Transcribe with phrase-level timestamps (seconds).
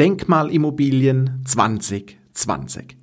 [0.00, 2.96] Denkmalimmobilien 2020.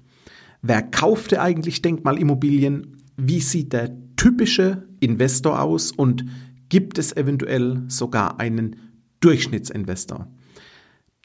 [0.64, 3.04] Wer kaufte eigentlich Denkmalimmobilien?
[3.16, 6.26] Wie sieht der typische Investor aus und
[6.70, 8.78] gibt es eventuell sogar einen
[9.20, 10.28] Durchschnittsinvestor?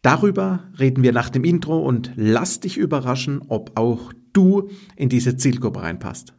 [0.03, 5.39] Darüber reden wir nach dem Intro und lass dich überraschen, ob auch du in diese
[5.39, 6.35] Zielgruppe reinpasst.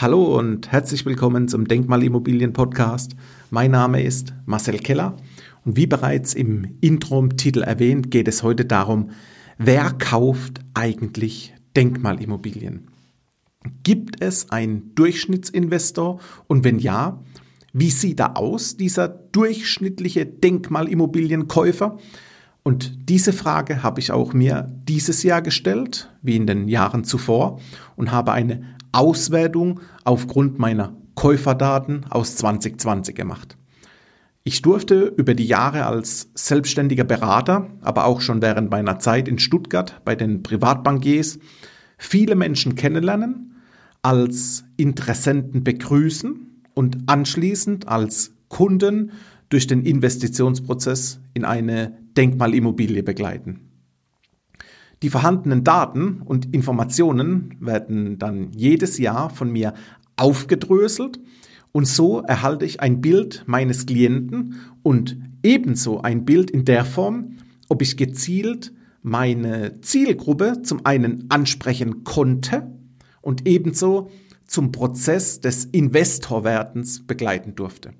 [0.00, 3.14] Hallo und herzlich willkommen zum Denkmalimmobilien Podcast.
[3.50, 5.14] Mein Name ist Marcel Keller
[5.66, 9.10] und wie bereits im Intro-Titel erwähnt, geht es heute darum,
[9.58, 12.88] wer kauft eigentlich Denkmalimmobilien?
[13.82, 17.22] Gibt es einen Durchschnittsinvestor und wenn ja,
[17.74, 21.98] wie sieht er aus, dieser durchschnittliche Denkmalimmobilienkäufer?
[22.62, 27.60] Und diese Frage habe ich auch mir dieses Jahr gestellt, wie in den Jahren zuvor,
[27.96, 33.56] und habe eine Auswertung aufgrund meiner Käuferdaten aus 2020 gemacht.
[34.42, 39.38] Ich durfte über die Jahre als selbstständiger Berater, aber auch schon während meiner Zeit in
[39.38, 41.38] Stuttgart bei den Privatbankiers
[41.98, 43.60] viele Menschen kennenlernen,
[44.02, 49.12] als Interessenten begrüßen und anschließend als Kunden
[49.50, 53.69] durch den Investitionsprozess in eine Denkmalimmobilie begleiten.
[55.02, 59.74] Die vorhandenen Daten und Informationen werden dann jedes Jahr von mir
[60.16, 61.18] aufgedröselt
[61.72, 67.38] und so erhalte ich ein Bild meines Klienten und ebenso ein Bild in der Form,
[67.68, 72.70] ob ich gezielt meine Zielgruppe zum einen ansprechen konnte
[73.22, 74.10] und ebenso
[74.46, 77.92] zum Prozess des Investorwerdens begleiten durfte.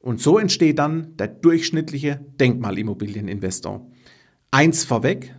[0.00, 3.86] Und so entsteht dann der durchschnittliche Denkmalimmobilieninvestor.
[4.50, 5.36] Eins vorweg,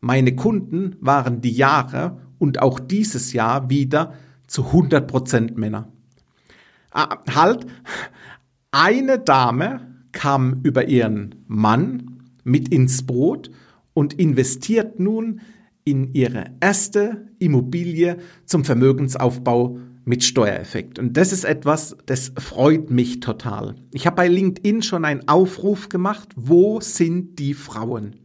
[0.00, 4.14] meine Kunden waren die Jahre und auch dieses Jahr wieder
[4.46, 5.92] zu 100% Männer.
[6.90, 7.66] Ah, halt,
[8.70, 9.80] eine Dame
[10.12, 13.50] kam über ihren Mann mit ins Boot
[13.92, 15.40] und investiert nun
[15.84, 20.98] in ihre erste Immobilie zum Vermögensaufbau mit Steuereffekt.
[20.98, 23.74] Und das ist etwas, das freut mich total.
[23.92, 28.16] Ich habe bei LinkedIn schon einen Aufruf gemacht, wo sind die Frauen?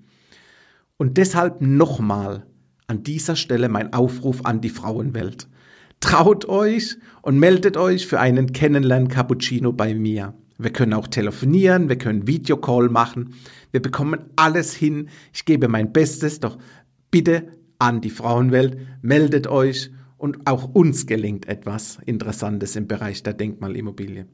[1.03, 2.46] Und deshalb nochmal
[2.88, 5.50] an dieser Stelle mein Aufruf an die Frauenwelt.
[6.00, 10.34] Traut euch und meldet euch für einen Kennenlern-Cappuccino bei mir.
[10.58, 13.34] Wir können auch telefonieren, wir können Videocall machen.
[13.72, 15.09] Wir bekommen alles hin.
[15.34, 16.58] Ich gebe mein Bestes, doch
[17.12, 17.50] bitte
[17.80, 24.25] an die Frauenwelt, meldet euch und auch uns gelingt etwas Interessantes im Bereich der Denkmalimmobilie.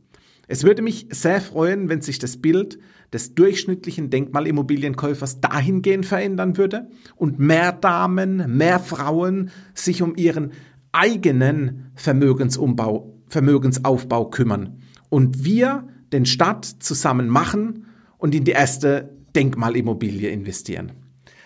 [0.51, 2.79] Es würde mich sehr freuen, wenn sich das Bild
[3.13, 10.53] des durchschnittlichen Denkmalimmobilienkäufers dahingehend verändern würde und mehr Damen, mehr Frauen sich um ihren
[10.91, 17.85] eigenen Vermögensumbau, Vermögensaufbau kümmern und wir den Start zusammen machen
[18.17, 20.93] und in die erste Denkmalimmobilie investieren.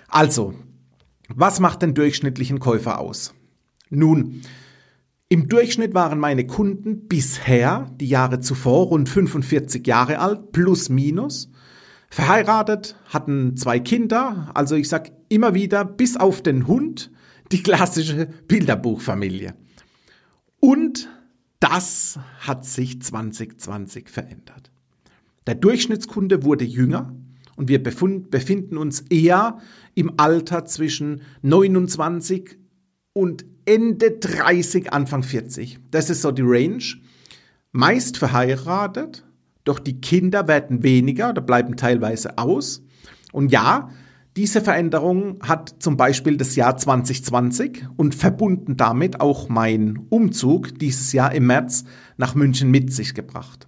[0.08, 0.54] Also,
[1.28, 3.34] was macht den durchschnittlichen Käufer aus?
[3.90, 4.44] Nun,
[5.34, 11.50] im Durchschnitt waren meine Kunden bisher, die Jahre zuvor, rund 45 Jahre alt, plus minus,
[12.12, 17.10] verheiratet, hatten zwei Kinder, also ich sag immer wieder, bis auf den Hund,
[17.52, 19.56] die klassische Bilderbuchfamilie.
[20.60, 21.10] Und
[21.60, 24.70] das hat sich 2020 verändert.
[25.48, 27.12] Der Durchschnittskunde wurde jünger
[27.56, 29.58] und wir befinden uns eher
[29.96, 32.60] im Alter zwischen 29
[33.14, 35.80] und Ende 30, Anfang 40.
[35.92, 36.84] Das ist so die Range.
[37.72, 39.26] Meist verheiratet,
[39.64, 42.84] doch die Kinder werden weniger oder bleiben teilweise aus.
[43.32, 43.90] Und ja,
[44.36, 51.14] diese Veränderung hat zum Beispiel das Jahr 2020 und verbunden damit auch mein Umzug dieses
[51.14, 51.86] Jahr im März
[52.18, 53.68] nach München mit sich gebracht.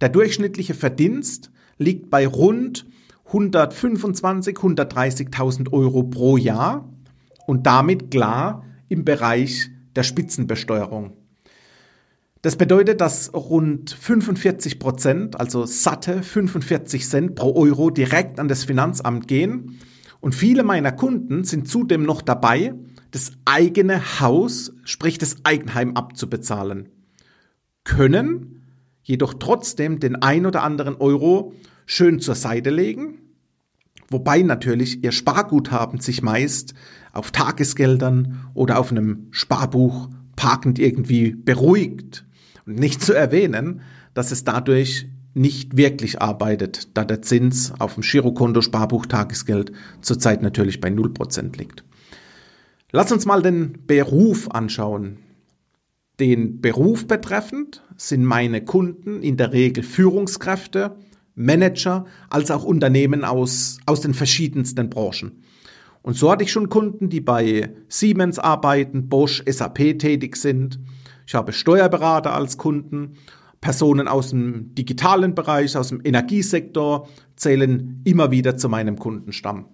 [0.00, 2.86] Der durchschnittliche Verdienst liegt bei rund
[3.26, 6.88] 125, 130.000 Euro pro Jahr
[7.48, 11.14] und damit klar im Bereich der Spitzenbesteuerung.
[12.42, 18.64] Das bedeutet, dass rund 45 Prozent, also satte 45 Cent pro Euro direkt an das
[18.64, 19.78] Finanzamt gehen.
[20.20, 22.74] Und viele meiner Kunden sind zudem noch dabei,
[23.12, 26.90] das eigene Haus, sprich das Eigenheim abzubezahlen.
[27.82, 28.62] Können
[29.02, 31.54] jedoch trotzdem den ein oder anderen Euro
[31.86, 33.18] schön zur Seite legen
[34.10, 36.74] Wobei natürlich ihr Sparguthaben sich meist
[37.18, 42.24] auf Tagesgeldern oder auf einem Sparbuch parkend irgendwie beruhigt.
[42.64, 43.80] Und nicht zu erwähnen,
[44.14, 50.42] dass es dadurch nicht wirklich arbeitet, da der Zins auf dem Girokonto Sparbuch Tagesgeld zurzeit
[50.42, 51.84] natürlich bei 0% liegt.
[52.90, 55.18] Lass uns mal den Beruf anschauen.
[56.20, 60.96] Den Beruf betreffend sind meine Kunden in der Regel Führungskräfte,
[61.34, 65.42] Manager, als auch Unternehmen aus, aus den verschiedensten Branchen.
[66.08, 70.80] Und so hatte ich schon Kunden, die bei Siemens arbeiten, Bosch, SAP tätig sind.
[71.26, 73.18] Ich habe Steuerberater als Kunden.
[73.60, 79.66] Personen aus dem digitalen Bereich, aus dem Energiesektor zählen immer wieder zu meinem Kundenstamm.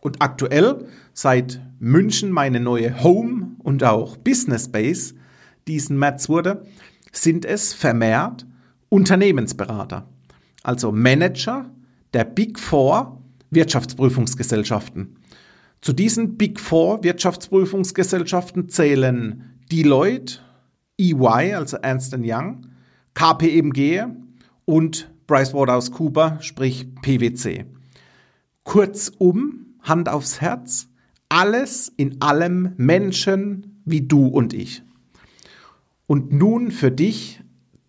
[0.00, 5.12] Und aktuell, seit München meine neue Home und auch Business Base
[5.68, 6.64] diesen März wurde,
[7.12, 8.46] sind es vermehrt
[8.88, 10.08] Unternehmensberater,
[10.62, 11.70] also Manager
[12.14, 13.20] der Big Four
[13.50, 15.18] Wirtschaftsprüfungsgesellschaften.
[15.82, 20.38] Zu diesen Big Four Wirtschaftsprüfungsgesellschaften zählen Deloitte,
[20.96, 22.68] EY, also Ernst Young,
[23.14, 24.04] KPMG
[24.64, 27.66] und PricewaterhouseCoopers, sprich PwC.
[28.62, 30.86] Kurzum, Hand aufs Herz,
[31.28, 34.84] alles in allem Menschen wie du und ich.
[36.06, 37.42] Und nun für dich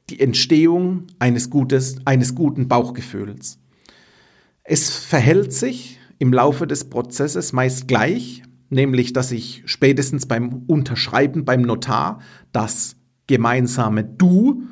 [0.09, 3.59] die Entstehung eines, Gutes, eines guten Bauchgefühls.
[4.63, 11.45] Es verhält sich im Laufe des Prozesses meist gleich, nämlich dass sich spätestens beim Unterschreiben
[11.45, 12.19] beim Notar
[12.51, 12.95] das
[13.27, 14.63] gemeinsame Du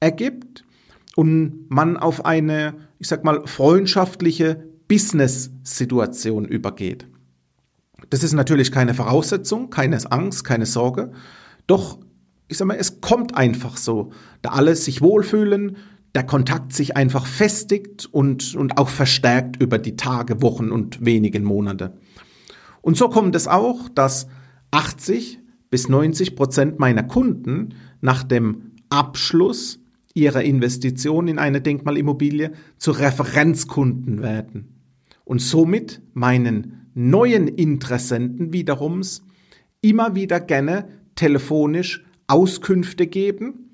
[0.00, 0.64] ergibt
[1.16, 7.06] und man auf eine, ich sag mal, freundschaftliche Business-Situation übergeht.
[8.08, 11.12] Das ist natürlich keine Voraussetzung, keine Angst, keine Sorge.
[11.66, 11.98] Doch,
[12.48, 15.76] ich sag mal, es kommt einfach so, da alle sich wohlfühlen,
[16.14, 21.44] der Kontakt sich einfach festigt und, und auch verstärkt über die Tage, Wochen und wenigen
[21.44, 21.94] Monate.
[22.82, 24.26] Und so kommt es auch, dass
[24.70, 25.38] 80
[25.70, 29.78] bis 90 Prozent meiner Kunden nach dem Abschluss
[30.14, 34.80] ihrer Investition in eine Denkmalimmobilie zu Referenzkunden werden
[35.24, 39.22] und somit meinen neuen Interessenten wiederums
[39.80, 43.69] immer wieder gerne telefonisch Auskünfte geben.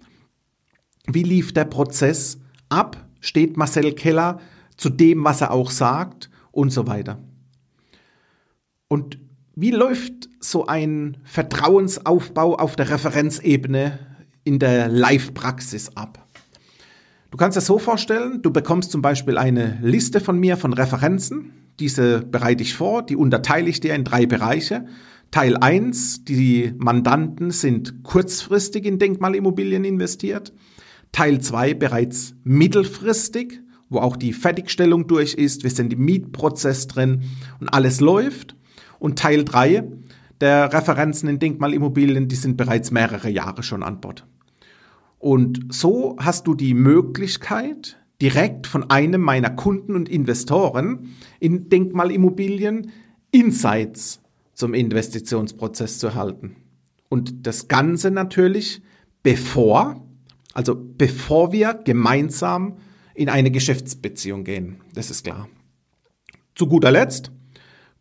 [1.07, 2.39] Wie lief der Prozess
[2.69, 3.07] ab?
[3.21, 4.41] Steht Marcel Keller
[4.77, 7.19] zu dem, was er auch sagt und so weiter.
[8.89, 9.19] Und
[9.55, 13.99] wie läuft so ein Vertrauensaufbau auf der Referenzebene
[14.45, 16.27] in der Live-Praxis ab?
[17.31, 21.53] Du kannst es so vorstellen, du bekommst zum Beispiel eine Liste von mir von Referenzen.
[21.81, 24.87] Diese bereite ich vor, die unterteile ich dir in drei Bereiche.
[25.31, 30.53] Teil 1, die Mandanten sind kurzfristig in Denkmalimmobilien investiert.
[31.17, 37.23] Teil 2 bereits mittelfristig, wo auch die Fertigstellung durch ist, wir sind im Mietprozess drin
[37.59, 38.55] und alles läuft.
[38.99, 39.83] Und Teil 3
[40.43, 44.27] der Referenzen in Denkmalimmobilien, die sind bereits mehrere Jahre schon an Bord.
[45.19, 52.91] Und so hast du die Möglichkeit, direkt von einem meiner Kunden und Investoren in Denkmalimmobilien
[53.31, 54.21] Insights
[54.53, 56.57] zum Investitionsprozess zu erhalten.
[57.09, 58.83] Und das Ganze natürlich
[59.23, 60.06] bevor,
[60.57, 62.79] also bevor wir gemeinsam
[63.15, 64.81] in eine Geschäftsbeziehung gehen.
[64.95, 65.49] Das ist klar.
[66.55, 67.31] Zu guter Letzt,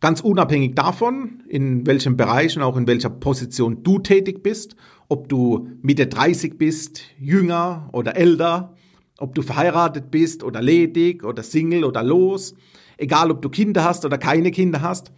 [0.00, 4.76] ganz unabhängig davon, in welchem Bereich und auch in welcher Position du tätig bist
[5.08, 8.74] ob du Mitte 30 bist, jünger oder älter,
[9.18, 12.54] ob du verheiratet bist oder ledig oder Single oder los,
[12.96, 15.12] egal ob du Kinder hast oder keine Kinder hast,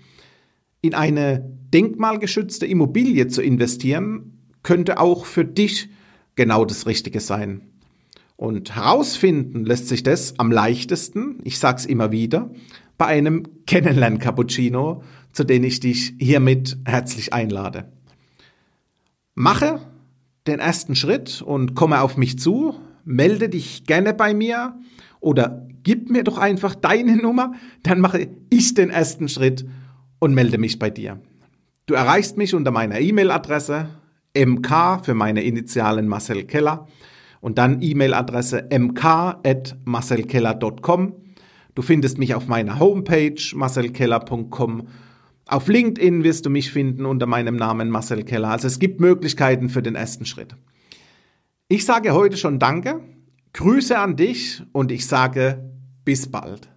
[0.81, 5.89] in eine denkmalgeschützte Immobilie zu investieren, könnte auch für dich
[6.39, 7.61] genau das Richtige sein.
[8.37, 12.51] Und herausfinden lässt sich das am leichtesten, ich sag's immer wieder,
[12.97, 15.03] bei einem Kennenlern-Cappuccino,
[15.33, 17.93] zu dem ich dich hiermit herzlich einlade.
[19.35, 19.81] Mache
[20.47, 24.77] den ersten Schritt und komme auf mich zu, melde dich gerne bei mir
[25.19, 29.67] oder gib mir doch einfach deine Nummer, dann mache ich den ersten Schritt
[30.21, 31.21] und melde mich bei dir.
[31.87, 33.89] Du erreichst mich unter meiner E-Mail-Adresse
[34.47, 36.87] mk für meine Initialen Marcel Keller
[37.41, 41.15] und dann E-Mail-Adresse mk@marcelkeller.com.
[41.75, 44.89] Du findest mich auf meiner Homepage marcelkeller.com
[45.49, 48.51] auf LinkedIn wirst du mich finden unter meinem Namen Marcel Keller.
[48.51, 50.55] Also es gibt Möglichkeiten für den ersten Schritt.
[51.69, 53.01] Ich sage heute schon Danke,
[53.55, 55.73] Grüße an dich und ich sage
[56.05, 56.69] bis bald.